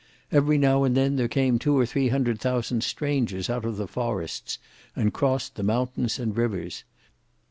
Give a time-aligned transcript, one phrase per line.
[0.31, 3.87] Every now and then, there came two or three hundred thousand strangers out of the
[3.87, 4.57] forests
[4.95, 6.83] and crossed the mountains and rivers.